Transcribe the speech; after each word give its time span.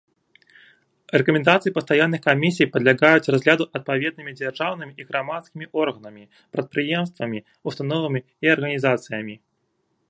Рэкамендацыі 1.21 1.73
пастаянных 1.75 2.21
камісій 2.27 2.69
падлягаюць 2.77 3.31
разгляду 3.35 3.67
адпаведнымі 3.79 4.31
дзяржаўнымі 4.41 4.93
і 5.05 5.09
грамадскімі 5.11 5.65
органамі, 5.83 6.23
прадпрыемствамі, 6.57 7.39
установамі 7.73 8.19
і 8.47 8.57
арганізацыямі. 8.59 9.35